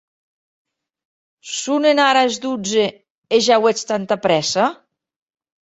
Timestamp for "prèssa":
4.25-4.65